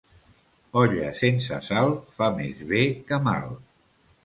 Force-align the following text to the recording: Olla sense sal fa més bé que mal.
Olla 0.83 1.09
sense 1.19 1.59
sal 1.67 1.93
fa 2.17 2.31
més 2.41 2.65
bé 2.75 2.83
que 3.13 3.23
mal. 3.31 3.57